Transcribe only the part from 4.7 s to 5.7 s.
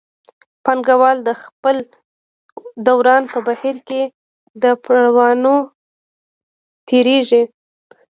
پړاوونو